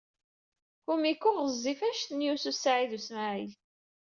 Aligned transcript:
Kumiko 0.85 1.29
ɣezzifet 1.37 1.85
anect 1.99 2.09
n 2.13 2.23
Yunes 2.25 2.45
u 2.51 2.53
Saɛid 2.55 2.91
u 2.97 2.99
Smaɛil. 3.07 3.51